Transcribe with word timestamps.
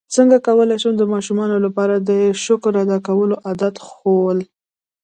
څنګه 0.15 0.37
کولی 0.47 0.77
شم 0.81 0.93
د 0.97 1.03
ماشومانو 1.13 1.57
لپاره 1.65 1.95
د 2.09 2.11
شکر 2.43 2.73
ادا 2.83 2.97
کولو 3.07 3.35
عادت 3.45 3.75
ښوول 3.87 4.39